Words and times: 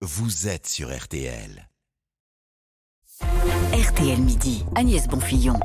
vous 0.00 0.46
êtes 0.46 0.68
sur 0.68 0.96
RTL. 0.96 1.68
RTL 3.72 4.20
Midi, 4.20 4.64
Agnès 4.76 5.08
Bonfillon. 5.08 5.58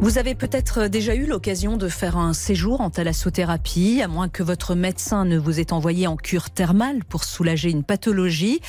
Vous 0.00 0.18
avez 0.18 0.34
peut-être 0.34 0.88
déjà 0.88 1.14
eu 1.14 1.24
l'occasion 1.24 1.78
de 1.78 1.88
faire 1.88 2.18
un 2.18 2.34
séjour 2.34 2.82
en 2.82 2.90
thalassothérapie, 2.90 4.02
à 4.02 4.08
moins 4.08 4.28
que 4.28 4.42
votre 4.42 4.74
médecin 4.74 5.24
ne 5.24 5.38
vous 5.38 5.58
ait 5.58 5.72
envoyé 5.72 6.06
en 6.06 6.16
cure 6.16 6.50
thermale 6.50 7.02
pour 7.04 7.24
soulager 7.24 7.70
une 7.70 7.82
pathologie. 7.82 8.60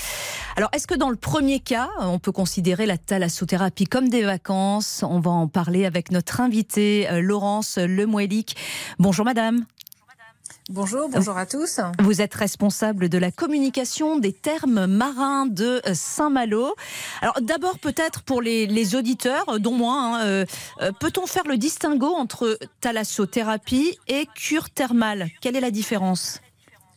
Alors, 0.55 0.70
est-ce 0.71 0.88
que 0.88 0.95
dans 0.95 1.09
le 1.09 1.17
premier 1.17 1.59
cas, 1.59 1.89
on 1.99 2.20
peut 2.20 2.31
considérer 2.31 2.85
la 2.85 2.97
thalassothérapie 2.97 3.85
comme 3.85 4.07
des 4.07 4.23
vacances? 4.23 5.04
On 5.04 5.20
va 5.20 5.31
en 5.31 5.49
parler 5.49 5.85
avec 5.85 6.11
notre 6.11 6.39
invitée, 6.39 7.09
euh, 7.09 7.21
Laurence 7.21 7.77
Lemoelic. 7.77 8.55
Bonjour 8.99 9.25
madame. 9.25 9.65
Bonjour, 10.74 11.08
bonjour 11.08 11.38
à 11.38 11.46
tous. 11.46 11.82
Vous 12.00 12.20
êtes 12.20 12.34
responsable 12.34 13.08
de 13.08 13.20
la 13.20 13.30
communication 13.30 14.18
des 14.18 14.34
termes 14.34 14.88
marins 14.88 15.46
de 15.46 15.84
Saint-Malo. 15.94 16.73
Alors 17.22 17.40
d'abord 17.41 17.77
peut-être 17.77 18.23
pour 18.23 18.41
les, 18.41 18.95
auditeurs, 18.95 19.59
dont 19.59 19.76
moi, 19.76 19.94
hein, 19.94 20.26
euh, 20.26 20.45
euh, 20.81 20.91
peut-on 21.00 21.28
faire 21.28 21.44
le 21.48 21.58
distinguo 21.58 22.08
entre 22.08 22.58
thalassothérapie 22.81 24.00
et 24.08 24.26
cure 24.34 24.72
thermale? 24.72 25.28
Quelle 25.41 25.55
est 25.55 25.62
la 25.62 25.70
différence? 25.70 26.41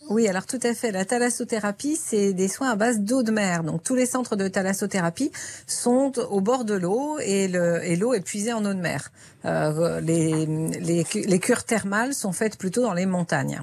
Oui, 0.08 0.28
alors 0.28 0.46
tout 0.46 0.60
à 0.62 0.72
fait. 0.72 0.92
La 0.92 1.04
thalassothérapie, 1.04 1.96
c'est 1.96 2.32
des 2.32 2.48
soins 2.48 2.70
à 2.70 2.76
base 2.76 3.00
d'eau 3.00 3.22
de 3.22 3.32
mer. 3.32 3.64
Donc 3.64 3.82
tous 3.82 3.96
les 3.96 4.06
centres 4.06 4.36
de 4.36 4.46
thalassothérapie 4.46 5.32
sont 5.66 6.12
au 6.30 6.40
bord 6.40 6.64
de 6.64 6.74
l'eau 6.74 7.18
et 7.18 7.48
l'eau 7.48 8.14
est 8.14 8.20
puisée 8.20 8.52
en 8.52 8.64
eau 8.64 8.74
de 8.74 8.80
mer. 8.80 9.10
Euh, 9.44 10.00
les, 10.00 10.46
les, 10.46 11.38
cures 11.38 11.64
thermales 11.64 12.14
sont 12.14 12.32
faites 12.32 12.56
plutôt 12.56 12.82
dans 12.82 12.94
les 12.94 13.06
montagnes. 13.06 13.62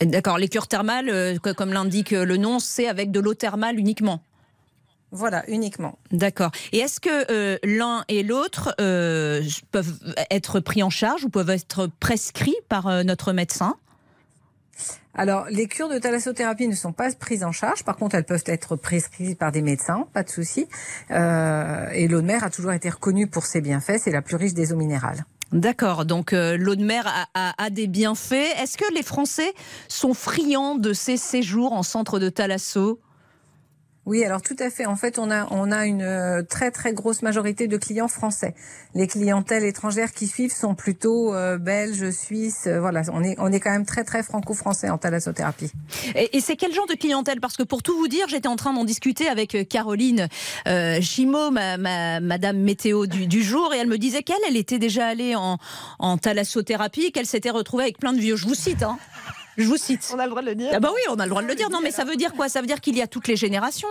D'accord, 0.00 0.38
les 0.38 0.48
cures 0.48 0.66
thermales, 0.66 1.10
euh, 1.10 1.36
comme 1.56 1.72
l'indique 1.72 2.10
le 2.10 2.36
nom, 2.36 2.58
c'est 2.58 2.88
avec 2.88 3.10
de 3.10 3.20
l'eau 3.20 3.34
thermale 3.34 3.78
uniquement? 3.78 4.22
Voilà, 5.10 5.44
uniquement. 5.48 5.98
D'accord. 6.10 6.52
Et 6.72 6.78
est-ce 6.78 7.00
que 7.00 7.30
euh, 7.30 7.58
l'un 7.64 8.04
et 8.08 8.22
l'autre 8.22 8.74
peuvent 8.78 10.14
être 10.30 10.60
pris 10.60 10.82
en 10.82 10.88
charge 10.88 11.24
ou 11.24 11.28
peuvent 11.28 11.50
être 11.50 11.90
prescrits 12.00 12.56
par 12.70 13.04
notre 13.04 13.34
médecin? 13.34 13.76
Alors, 15.14 15.46
les 15.50 15.66
cures 15.66 15.90
de 15.90 15.98
thalassothérapie 15.98 16.68
ne 16.68 16.74
sont 16.74 16.92
pas 16.92 17.10
prises 17.12 17.44
en 17.44 17.52
charge. 17.52 17.84
Par 17.84 17.96
contre, 17.96 18.14
elles 18.14 18.24
peuvent 18.24 18.44
être 18.46 18.76
prescrites 18.76 19.38
par 19.38 19.52
des 19.52 19.60
médecins, 19.60 20.06
pas 20.14 20.22
de 20.22 20.30
souci. 20.30 20.68
Euh, 21.10 21.88
et 21.92 22.08
l'eau 22.08 22.22
de 22.22 22.26
mer 22.26 22.44
a 22.44 22.50
toujours 22.50 22.72
été 22.72 22.88
reconnue 22.88 23.26
pour 23.26 23.44
ses 23.44 23.60
bienfaits. 23.60 23.98
C'est 23.98 24.10
la 24.10 24.22
plus 24.22 24.36
riche 24.36 24.54
des 24.54 24.72
eaux 24.72 24.76
minérales. 24.76 25.26
D'accord, 25.52 26.06
donc 26.06 26.32
euh, 26.32 26.56
l'eau 26.56 26.76
de 26.76 26.84
mer 26.84 27.28
a, 27.34 27.70
des 27.70 27.86
bienfaits. 27.86 28.56
Est-ce 28.58 28.78
que 28.78 28.90
les 28.94 29.02
Français 29.02 29.52
sont 29.86 30.14
friands 30.14 30.76
de 30.76 30.94
ces 30.94 31.18
séjours 31.18 31.74
en 31.74 31.82
centre 31.82 32.18
de 32.18 32.30
thalasso? 32.30 32.98
Oui, 34.04 34.24
alors 34.24 34.42
tout 34.42 34.56
à 34.58 34.68
fait. 34.68 34.84
En 34.84 34.96
fait, 34.96 35.20
on 35.20 35.30
a 35.30 35.46
on 35.52 35.70
a 35.70 35.86
une 35.86 36.02
euh, 36.02 36.42
très 36.42 36.72
très 36.72 36.92
grosse 36.92 37.22
majorité 37.22 37.68
de 37.68 37.76
clients 37.76 38.08
français. 38.08 38.52
Les 38.96 39.06
clientèles 39.06 39.64
étrangères 39.64 40.12
qui 40.12 40.26
suivent 40.26 40.52
sont 40.52 40.74
plutôt 40.74 41.32
euh, 41.32 41.56
belges, 41.56 42.10
suisses. 42.10 42.66
Euh, 42.66 42.80
voilà, 42.80 43.02
on 43.12 43.22
est 43.22 43.36
on 43.38 43.52
est 43.52 43.60
quand 43.60 43.70
même 43.70 43.86
très 43.86 44.02
très 44.02 44.24
franco-français 44.24 44.90
en 44.90 44.98
thalassothérapie. 44.98 45.70
Et, 46.16 46.40
c'est 46.40 46.56
quel 46.56 46.74
genre 46.74 46.88
de 46.88 46.94
clientèle? 46.94 47.40
Parce 47.40 47.56
que 47.56 47.62
pour 47.62 47.84
tout 47.84 47.96
vous 47.96 48.08
dire, 48.08 48.26
j'étais 48.26 48.48
en 48.48 48.56
train 48.56 48.72
d'en 48.72 48.84
discuter 48.84 49.28
avec 49.28 49.68
Caroline 49.68 50.26
euh, 50.66 51.00
Chimo, 51.00 51.52
ma, 51.52 51.76
Madame 51.76 52.58
météo 52.58 53.06
du, 53.06 53.42
jour, 53.42 53.72
et 53.72 53.78
elle 53.78 53.86
me 53.86 53.98
disait 53.98 54.24
qu'elle 54.24 54.36
elle 54.48 54.56
était 54.56 54.80
déjà 54.80 55.06
allée 55.06 55.36
en 55.36 55.58
en 56.00 56.18
thalassothérapie, 56.18 57.12
qu'elle 57.12 57.26
s'était 57.26 57.50
retrouvée 57.50 57.84
avec 57.84 57.98
plein 57.98 58.12
de 58.12 58.18
vieux. 58.18 58.34
Je 58.34 58.46
vous 58.46 58.56
cite, 58.56 58.82
hein. 58.82 58.98
Je 59.56 59.64
vous 59.64 59.76
cite. 59.76 60.10
On 60.14 60.18
a 60.18 60.24
le 60.24 60.30
droit 60.30 60.42
de 60.42 60.46
le 60.46 60.54
dire. 60.54 60.70
Ah 60.72 60.80
bah 60.80 60.90
oui, 60.94 61.00
on 61.10 61.18
a 61.18 61.24
le 61.24 61.30
droit 61.30 61.42
de 61.42 61.46
le 61.48 61.54
dire. 61.54 61.70
Non, 61.70 61.80
mais 61.82 61.90
ça 61.90 62.04
veut 62.04 62.16
dire 62.16 62.32
quoi? 62.32 62.48
Ça 62.48 62.60
veut 62.60 62.66
dire 62.66 62.80
qu'il 62.80 62.96
y 62.96 63.02
a 63.02 63.06
toutes 63.06 63.28
les 63.28 63.36
générations. 63.36 63.88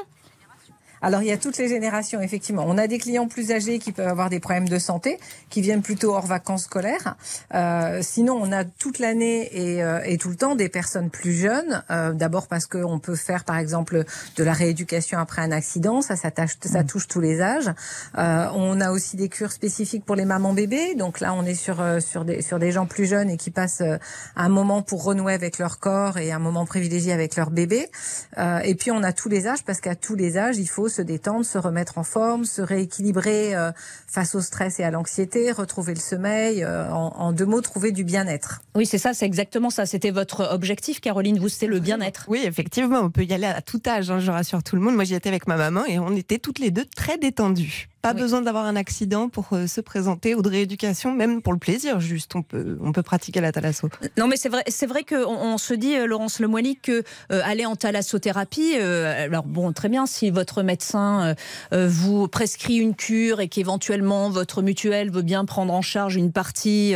Alors 1.02 1.22
il 1.22 1.28
y 1.28 1.32
a 1.32 1.38
toutes 1.38 1.58
les 1.58 1.68
générations, 1.68 2.22
effectivement. 2.22 2.64
On 2.68 2.78
a 2.78 2.88
des 2.88 2.98
clients 2.98 3.28
plus 3.28 3.52
âgés 3.52 3.80
qui 3.80 3.92
peuvent 3.92 4.08
avoir 4.08 4.30
des 4.30 4.40
problèmes 4.40 4.70
de 4.70 4.80
santé, 4.80 5.20
qui 5.50 5.62
viennent 5.62 5.82
plutôt 5.82 6.14
hors 6.14 6.26
vacances 6.26 6.64
scolaires. 6.64 7.16
Euh, 7.54 8.00
sinon, 8.02 8.38
on 8.42 8.52
a 8.52 8.64
toute 8.64 9.00
l'année 9.00 9.50
et, 9.52 9.84
euh, 9.84 10.02
et, 10.06 10.18
tout 10.18 10.30
le 10.30 10.36
temps 10.36 10.56
des 10.56 10.70
personnes 10.70 11.10
plus 11.10 11.34
jeunes. 11.34 11.84
Euh, 11.90 12.14
D'abord 12.14 12.48
parce 12.48 12.66
qu'on 12.66 13.00
peut 13.00 13.16
faire, 13.16 13.44
par 13.44 13.58
exemple, 13.58 14.04
de 14.36 14.44
la 14.44 14.54
rééducation 14.54 15.18
après 15.18 15.42
un 15.42 15.52
accident. 15.52 16.02
Ça, 16.02 16.16
ça, 16.16 16.30
ça 16.36 16.84
mmh. 16.84 16.86
touche 16.86 17.08
tous 17.08 17.22
les 17.22 17.42
âges. 17.42 17.72
Euh, 18.18 18.48
on 18.54 18.80
a 18.82 18.92
aussi 18.92 19.18
des 19.18 19.30
cures 19.30 19.52
spécifiques 19.52 20.06
pour 20.06 20.16
les 20.16 20.26
mamans 20.26 20.54
bébés. 20.54 20.96
Donc 20.96 21.20
là, 21.20 21.34
on 21.34 21.46
est 21.46 21.56
sur 21.56 21.82
euh, 21.82 22.00
sur 22.00 22.26
des 22.26 22.42
sur 22.42 22.60
des 22.60 22.72
gens 22.72 22.86
plus 22.86 23.06
jeunes 23.06 23.30
et 23.30 23.38
qui 23.38 23.52
passent 23.52 23.82
euh, 23.82 23.98
un 24.36 24.50
moment 24.50 24.82
pour 24.82 25.04
renouer 25.04 25.34
avec 25.34 25.58
leur 25.58 25.80
corps 25.80 26.18
et 26.18 26.32
un 26.32 26.40
moment 26.40 26.66
privilégié 26.66 27.14
avec 27.14 27.36
leur 27.36 27.52
bébé. 27.52 27.90
et 28.64 28.76
puis 28.76 28.92
on 28.92 29.04
a 29.04 29.14
tous 29.14 29.30
les 29.30 29.48
âges 29.48 29.64
parce 29.64 29.82
qu'à 29.82 29.96
tous 29.96 30.16
les 30.16 30.38
âges, 30.38 30.58
il 30.58 30.68
faut 30.68 30.90
se 30.92 31.02
détendre, 31.02 31.46
se 31.46 31.58
remettre 31.58 31.98
en 31.98 32.04
forme, 32.04 32.46
se 32.46 32.62
rééquilibrer 32.62 33.56
euh, 33.56 33.72
face 34.08 34.36
au 34.36 34.42
stress 34.42 34.80
et 34.80 34.84
à 34.84 34.92
l'anxiété, 34.92 35.52
retrouver 35.52 35.94
le 35.94 36.00
sommeil, 36.00 36.64
euh, 36.64 36.90
en, 36.92 37.32
deux 37.32 37.46
mots, 37.46 37.62
trouver 37.62 37.92
du 37.92 38.04
bien-être. 38.04 38.62
Oui, 38.76 38.86
c'est 38.86 38.98
ça, 38.98 39.14
c'est 39.14 39.26
exactement 39.26 39.70
ça. 39.70 39.86
C'était 39.86 40.12
votre 40.12 40.50
objectif, 40.52 41.02
Caroline, 41.02 41.40
vous, 41.40 41.50
c'est 41.50 41.68
le 41.68 41.80
bien-être. 41.80 42.26
Oui, 42.28 42.42
effectivement, 42.46 43.00
on 43.00 43.10
peut 43.10 43.24
y 43.24 43.34
aller 43.34 43.48
à 43.48 43.62
tout 43.62 43.82
âge, 43.88 44.12
hein, 44.12 44.20
je 44.20 44.32
rassure 44.32 44.64
tout 44.64 44.76
le 44.76 44.82
monde. 44.82 44.96
Moi, 44.96 45.04
j'y 45.04 45.16
étais 45.16 45.30
avec 45.30 45.48
ma 45.48 45.56
maman 45.56 45.86
et 45.86 46.00
on 46.00 46.16
était 46.16 46.40
toutes 46.40 46.60
les 46.60 46.72
deux 46.72 46.86
très 46.86 47.18
détendues. 47.18 47.91
Pas 48.02 48.14
besoin 48.14 48.42
d'avoir 48.42 48.66
un 48.66 48.76
accident 48.76 49.30
pour 49.30 49.50
euh, 49.52 49.68
se 49.68 49.80
présenter 49.80 50.34
ou 50.34 50.42
de 50.42 50.50
rééducation, 50.50 51.14
même 51.14 51.42
pour 51.42 51.54
le 51.54 51.60
plaisir, 51.60 52.00
juste. 52.00 52.36
On 52.36 52.42
peut, 52.42 52.78
on 52.82 52.92
peut 52.92 53.04
pratiquer 53.04 53.42
la 53.42 53.52
thalasso. 53.52 53.90
Non, 54.18 54.28
mais 54.28 54.38
c'est 54.38 54.50
vrai, 54.50 54.64
c'est 54.68 54.88
vrai 54.88 55.04
qu'on 55.04 55.28
on 55.28 55.58
se 55.60 55.74
dit, 55.76 55.96
euh, 55.96 56.08
Laurence 56.08 56.40
Lemoyne, 56.40 56.76
que 56.82 57.04
euh, 57.32 57.42
aller 57.44 57.66
en 57.66 57.76
thalassothérapie, 57.76 58.76
alors 58.76 59.44
bon, 59.44 59.72
très 59.74 59.90
bien, 59.90 60.06
si 60.06 60.30
votre 60.32 60.64
médecin 60.64 61.36
vous 61.72 62.28
prescrit 62.28 62.78
une 62.78 62.96
cure 62.96 63.40
et 63.40 63.48
qu'éventuellement 63.48 64.30
votre 64.30 64.62
mutuelle 64.62 65.12
veut 65.12 65.22
bien 65.22 65.46
prendre 65.46 65.74
en 65.74 65.82
charge 65.82 66.16
une 66.16 66.32
partie 66.32 66.94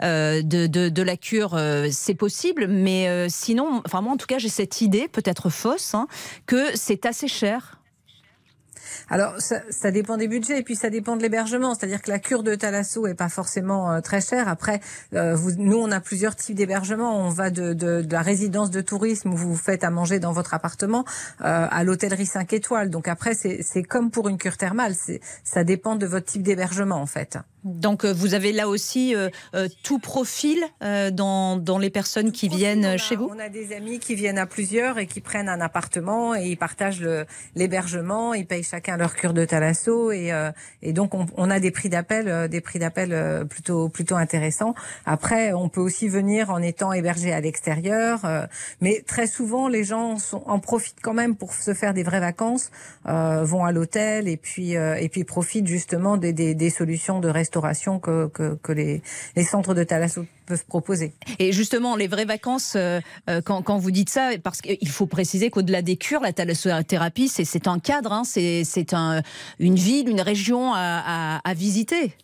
de, 0.00 0.42
de, 0.42 0.88
de, 0.88 1.02
la 1.02 1.16
cure, 1.16 1.58
c'est 1.90 2.14
possible. 2.14 2.66
Mais 2.68 3.28
sinon, 3.28 3.82
enfin 3.84 4.00
moi 4.00 4.12
en 4.12 4.16
tout 4.16 4.26
cas, 4.26 4.38
j'ai 4.38 4.48
cette 4.48 4.80
idée, 4.80 5.08
peut-être 5.08 5.50
fausse, 5.50 5.94
hein, 5.94 6.06
que 6.46 6.76
c'est 6.76 7.06
assez 7.06 7.28
cher 7.28 7.80
alors, 9.08 9.40
ça, 9.40 9.60
ça, 9.70 9.90
dépend 9.90 10.16
des 10.16 10.28
budgets 10.28 10.58
et 10.58 10.62
puis 10.62 10.76
ça 10.76 10.90
dépend 10.90 11.16
de 11.16 11.22
l'hébergement. 11.22 11.74
C'est-à-dire 11.74 12.02
que 12.02 12.10
la 12.10 12.18
cure 12.18 12.42
de 12.42 12.54
Thalasso 12.54 13.06
est 13.06 13.14
pas 13.14 13.28
forcément 13.28 13.92
euh, 13.92 14.00
très 14.00 14.20
chère. 14.20 14.48
Après, 14.48 14.80
euh, 15.14 15.34
vous, 15.34 15.52
nous, 15.58 15.76
on 15.76 15.90
a 15.90 16.00
plusieurs 16.00 16.36
types 16.36 16.56
d'hébergement. 16.56 17.18
On 17.18 17.30
va 17.30 17.50
de, 17.50 17.72
de, 17.72 18.02
de, 18.02 18.12
la 18.12 18.22
résidence 18.22 18.70
de 18.70 18.80
tourisme 18.80 19.32
où 19.32 19.36
vous 19.36 19.50
vous 19.50 19.56
faites 19.56 19.84
à 19.84 19.90
manger 19.90 20.18
dans 20.18 20.32
votre 20.32 20.54
appartement 20.54 21.04
euh, 21.40 21.66
à 21.70 21.84
l'hôtellerie 21.84 22.26
5 22.26 22.52
étoiles. 22.52 22.90
Donc 22.90 23.08
après, 23.08 23.34
c'est 23.34 23.82
comme 23.82 24.10
pour 24.10 24.28
une 24.28 24.38
cure 24.38 24.56
thermale. 24.56 24.94
Ça 25.44 25.64
dépend 25.64 25.96
de 25.96 26.06
votre 26.06 26.26
type 26.26 26.42
d'hébergement, 26.42 26.96
en 26.96 27.06
fait. 27.06 27.38
Donc 27.66 28.04
euh, 28.04 28.12
vous 28.12 28.34
avez 28.34 28.52
là 28.52 28.68
aussi 28.68 29.14
euh, 29.16 29.28
euh, 29.54 29.68
tout 29.82 29.98
profil 29.98 30.58
dans, 30.80 31.56
dans, 31.56 31.78
les 31.78 31.90
personnes 31.90 32.30
qui 32.30 32.48
viennent 32.48 32.96
chez 32.96 33.16
vous 33.16 33.28
On 33.34 33.38
a 33.40 33.48
des 33.48 33.74
amis 33.74 33.98
qui 33.98 34.14
viennent 34.14 34.38
à 34.38 34.46
plusieurs 34.46 34.98
et 34.98 35.06
qui 35.06 35.20
prennent 35.20 35.48
un 35.48 35.60
appartement 35.60 36.34
et 36.34 36.46
ils 36.46 36.56
partagent 36.56 37.06
l'hébergement, 37.54 38.34
ils 38.34 38.46
payent 38.46 38.62
chacun 38.62 38.96
leur 38.96 39.14
cure 39.14 39.32
de 39.32 39.44
thalasso 39.44 40.12
et, 40.12 40.32
et 40.82 40.92
donc 40.92 41.14
on, 41.14 41.26
on, 41.36 41.50
a 41.50 41.60
des 41.60 41.70
prix 41.70 41.88
d'appel 41.88 42.48
des 42.48 42.60
prix 42.60 42.78
d'appel 42.78 43.46
plutôt 43.48 43.88
plutôt 43.88 44.16
intéressants. 44.16 44.74
Après 45.04 45.52
on 45.52 45.68
peut 45.68 45.80
aussi 45.80 46.08
venir 46.08 46.50
en 46.50 46.62
étant 46.62 46.92
hébergé 46.92 47.32
à 47.32 47.40
l'extérieur 47.40 48.20
mais 48.80 49.02
très 49.06 49.26
souvent 49.26 49.68
les 49.68 49.84
gens 49.84 50.18
sont, 50.18 50.42
en 50.46 50.60
profitent 50.60 51.00
quand 51.02 51.14
même 51.14 51.36
pour 51.36 51.52
se 51.52 51.74
faire 51.74 51.94
des 51.94 52.04
vraies 52.04 52.20
vacances, 52.20 52.70
vont 53.04 53.64
à 53.64 53.72
l'hôtel 53.72 54.28
et 54.28 54.36
puis 54.36 54.72
et 54.72 55.08
puis 55.10 55.24
profitent 55.24 55.66
justement 55.66 56.16
des, 56.16 56.32
des, 56.32 56.54
des 56.54 56.70
solutions 56.70 57.20
de 57.20 57.28
restauration 57.28 57.55
que, 58.00 58.72
les, 58.72 59.02
centres 59.44 59.74
de 59.74 59.84
thalasso 59.84 60.24
peuvent 60.46 60.64
proposer. 60.66 61.12
Et 61.38 61.52
justement, 61.52 61.96
les 61.96 62.06
vraies 62.06 62.24
vacances, 62.24 62.74
euh, 62.76 63.00
euh, 63.28 63.40
quand, 63.42 63.78
vous 63.78 63.90
dites 63.90 64.10
ça, 64.10 64.30
parce 64.42 64.60
qu'il 64.60 64.88
faut 64.88 65.06
préciser 65.06 65.50
qu'au-delà 65.50 65.82
des 65.82 65.96
cures, 65.96 66.20
la 66.20 66.32
thalassothérapie, 66.32 67.28
c'est 67.28 67.66
un 67.66 67.78
cadre, 67.78 68.12
hein, 68.12 68.22
c'est 68.24 68.94
un, 68.94 69.22
une 69.58 69.76
ville, 69.76 70.08
une 70.08 70.20
région 70.20 70.72
à 70.74 71.54
visiter. 71.54 72.14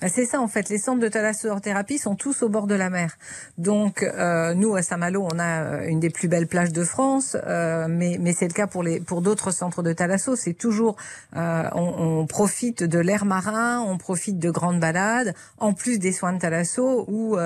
Bah, 0.00 0.08
c'est 0.08 0.24
ça 0.24 0.40
en 0.40 0.48
fait. 0.48 0.68
Les 0.68 0.78
centres 0.78 1.00
de 1.00 1.08
thalassothérapie 1.08 1.98
sont 1.98 2.14
tous 2.14 2.42
au 2.42 2.48
bord 2.48 2.66
de 2.66 2.74
la 2.74 2.90
mer. 2.90 3.16
Donc 3.56 4.02
euh, 4.02 4.54
nous 4.54 4.74
à 4.76 4.82
Saint-Malo, 4.82 5.26
on 5.30 5.38
a 5.38 5.62
euh, 5.62 5.88
une 5.88 6.00
des 6.00 6.10
plus 6.10 6.28
belles 6.28 6.46
plages 6.46 6.72
de 6.72 6.84
France, 6.84 7.36
euh, 7.46 7.86
mais, 7.88 8.16
mais 8.20 8.32
c'est 8.32 8.46
le 8.46 8.52
cas 8.52 8.66
pour 8.66 8.82
les 8.82 9.00
pour 9.00 9.22
d'autres 9.22 9.50
centres 9.50 9.82
de 9.82 9.92
thalasso. 9.92 10.36
C'est 10.36 10.54
toujours 10.54 10.96
on, 11.34 11.70
on, 11.74 12.26
profite 12.26 12.82
de 12.82 12.98
l'air 12.98 13.24
marin, 13.24 13.80
on 13.80 13.98
profite 13.98 14.38
de 14.38 14.50
grandes 14.50 14.80
balades, 14.80 15.34
en 15.58 15.72
plus 15.72 15.98
des 15.98 16.12
soins 16.12 16.32
de 16.32 16.38
thalasso 16.38 17.04
où 17.08 17.36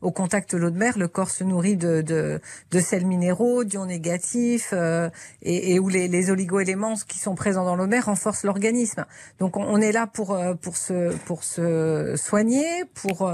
au 0.00 0.10
contact 0.10 0.52
de 0.52 0.58
l'eau 0.58 0.70
de 0.70 0.78
mer, 0.78 0.98
le 0.98 1.08
corps 1.08 1.30
se 1.30 1.44
nourrit 1.44 1.76
de 1.76 2.02
de, 2.02 2.40
de 2.70 2.80
sels 2.80 3.06
minéraux, 3.06 3.64
d'ions 3.64 3.86
négatifs 3.86 4.74
et, 5.42 5.74
et, 5.74 5.78
où 5.78 5.88
les, 5.88 6.08
les 6.08 6.30
oligo-éléments 6.30 6.94
qui 7.06 7.18
sont 7.18 7.34
présents 7.34 7.64
dans 7.64 7.76
l'eau 7.76 7.86
de 7.86 7.90
mer 7.90 8.06
renforcent 8.06 8.44
l'organisme. 8.44 9.04
Donc 9.38 9.56
on, 9.56 9.62
on, 9.62 9.80
est 9.80 9.92
là 9.92 10.06
pour 10.06 10.38
pour 10.60 10.76
ce 10.76 11.14
pour 11.26 11.44
ce 11.44 11.81
soigner, 12.16 12.84
pour 12.94 13.30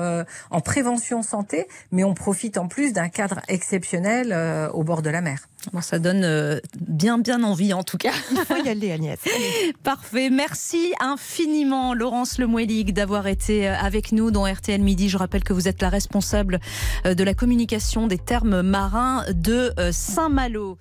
en 0.50 0.60
prévention 0.60 1.22
santé, 1.22 1.66
mais 1.92 2.04
on 2.04 2.14
profite 2.14 2.58
en 2.58 2.68
plus 2.68 2.92
d'un 2.92 3.08
cadre 3.08 3.40
exceptionnel 3.48 4.34
au 4.72 4.82
bord 4.84 5.02
de 5.02 5.10
la 5.10 5.20
mer. 5.20 5.48
Bon, 5.72 5.80
ça 5.80 5.98
donne 5.98 6.60
bien 6.80 7.18
bien 7.18 7.42
envie 7.42 7.72
en 7.72 7.82
tout 7.82 7.98
cas. 7.98 8.12
Il 8.30 8.38
faut 8.38 8.64
y 8.64 8.68
aller 8.68 8.92
Agnès. 8.92 9.18
Parfait. 9.82 10.30
Merci 10.30 10.92
infiniment 11.00 11.94
Laurence 11.94 12.38
Lemoylig 12.38 12.92
d'avoir 12.92 13.26
été 13.26 13.66
avec 13.66 14.12
nous 14.12 14.30
dans 14.30 14.50
RTL 14.50 14.80
Midi. 14.80 15.08
Je 15.08 15.18
rappelle 15.18 15.44
que 15.44 15.52
vous 15.52 15.68
êtes 15.68 15.82
la 15.82 15.88
responsable 15.88 16.60
de 17.04 17.24
la 17.24 17.34
communication 17.34 18.06
des 18.06 18.18
termes 18.18 18.62
marins 18.62 19.24
de 19.32 19.72
Saint-Malo. 19.90 20.78